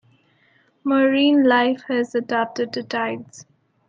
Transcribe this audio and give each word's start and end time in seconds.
Marine 0.83 1.43
life 1.43 1.83
has 1.87 2.15
adapted 2.15 2.73
to 2.73 2.81
tides. 2.81 3.45